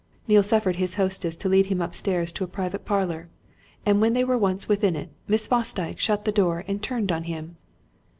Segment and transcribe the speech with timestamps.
[0.27, 3.29] Neale suffered his hostess to lead him upstairs to a private parlour.
[3.85, 7.25] And when they were once within it, Miss Fosdyke shut the door and turned on
[7.25, 7.57] him.